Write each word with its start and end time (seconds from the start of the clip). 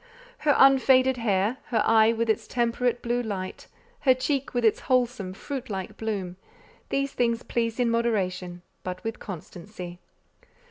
Her 0.39 0.55
unfaded 0.57 1.17
hair, 1.17 1.57
her 1.65 1.83
eye 1.85 2.11
with 2.11 2.27
its 2.27 2.47
temperate 2.47 3.03
blue 3.03 3.21
light, 3.21 3.67
her 3.99 4.15
cheek 4.15 4.51
with 4.51 4.65
its 4.65 4.79
wholesome 4.79 5.33
fruit 5.33 5.69
like 5.69 5.95
bloom—these 5.97 7.13
things 7.13 7.43
pleased 7.43 7.79
in 7.79 7.91
moderation, 7.91 8.63
but 8.83 9.03
with 9.03 9.19
constancy. 9.19 9.99